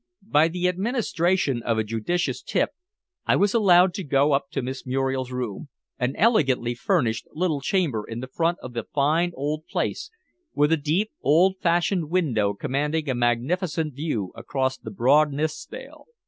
By 0.27 0.47
the 0.47 0.67
administration 0.67 1.61
of 1.61 1.77
a 1.77 1.83
judicious 1.83 2.41
tip 2.41 2.71
I 3.27 3.35
was 3.35 3.53
allowed 3.53 3.93
to 3.93 4.03
go 4.03 4.31
up 4.31 4.49
to 4.49 4.63
Miss 4.63 4.83
Muriel's 4.83 5.31
room, 5.31 5.69
an 5.99 6.15
elegantly 6.15 6.73
furnished 6.73 7.27
little 7.35 7.61
chamber 7.61 8.03
in 8.07 8.19
the 8.19 8.25
front 8.27 8.57
of 8.63 8.73
the 8.73 8.83
fine 8.85 9.31
old 9.35 9.67
place, 9.67 10.09
with 10.55 10.71
a 10.71 10.75
deep 10.77 11.11
old 11.21 11.59
fashioned 11.61 12.09
window 12.09 12.55
commanding 12.55 13.11
a 13.11 13.13
magnificent 13.13 13.93
view 13.93 14.31
across 14.35 14.75
the 14.75 14.89
broad 14.89 15.31
Nithsdale. 15.31 16.07